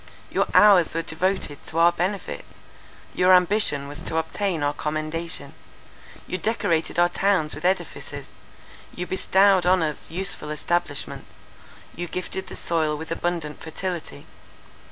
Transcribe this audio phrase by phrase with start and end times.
[0.31, 2.43] Your hours were devoted to our benefit,
[3.13, 5.53] your ambition was to obtain our commendation.
[6.25, 8.25] You decorated our towns with edifices,
[8.95, 11.31] you bestowed on us useful establishments,
[11.95, 14.25] you gifted the soil with abundant fertility.